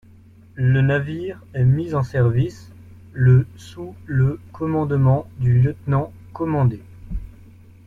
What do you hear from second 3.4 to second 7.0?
sous le commandement du Lieutenant commander.